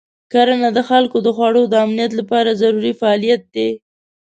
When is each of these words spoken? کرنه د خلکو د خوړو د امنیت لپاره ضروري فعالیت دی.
کرنه 0.31 0.69
د 0.77 0.79
خلکو 0.89 1.17
د 1.25 1.27
خوړو 1.35 1.63
د 1.67 1.73
امنیت 1.85 2.11
لپاره 2.19 2.57
ضروري 2.61 2.93
فعالیت 2.99 3.41
دی. 3.55 3.69